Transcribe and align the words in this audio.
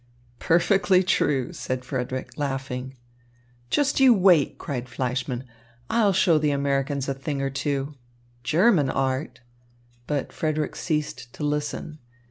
"Perfectly 0.39 1.03
true," 1.03 1.53
said 1.53 1.85
Frederick, 1.85 2.35
laughing. 2.35 2.95
"Just 3.69 3.99
you 3.99 4.15
wait," 4.15 4.57
cried 4.57 4.89
Fleischmann. 4.89 5.43
"I'll 5.91 6.11
show 6.11 6.39
the 6.39 6.49
Americans 6.49 7.07
a 7.07 7.13
thing 7.13 7.39
or 7.39 7.51
two. 7.51 7.93
German 8.43 8.89
art" 8.89 9.41
But 10.07 10.33
Frederick 10.33 10.75
ceased 10.75 11.31
to 11.33 11.43
listen. 11.43 11.99